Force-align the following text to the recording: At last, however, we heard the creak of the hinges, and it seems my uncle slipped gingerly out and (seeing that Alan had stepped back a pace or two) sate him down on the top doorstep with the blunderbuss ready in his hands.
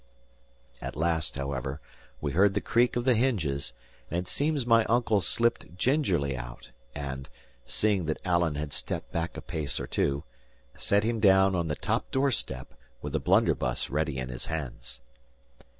At 0.81 0.95
last, 0.95 1.35
however, 1.35 1.79
we 2.21 2.31
heard 2.31 2.55
the 2.55 2.59
creak 2.59 2.95
of 2.95 3.05
the 3.05 3.13
hinges, 3.13 3.71
and 4.09 4.17
it 4.21 4.27
seems 4.27 4.65
my 4.65 4.83
uncle 4.85 5.21
slipped 5.21 5.77
gingerly 5.77 6.35
out 6.35 6.71
and 6.95 7.29
(seeing 7.67 8.05
that 8.05 8.17
Alan 8.25 8.55
had 8.55 8.73
stepped 8.73 9.11
back 9.11 9.37
a 9.37 9.41
pace 9.41 9.79
or 9.79 9.85
two) 9.85 10.23
sate 10.73 11.03
him 11.03 11.19
down 11.19 11.53
on 11.53 11.67
the 11.67 11.75
top 11.75 12.09
doorstep 12.09 12.73
with 13.03 13.13
the 13.13 13.19
blunderbuss 13.19 13.91
ready 13.91 14.17
in 14.17 14.29
his 14.29 14.47
hands. 14.47 15.01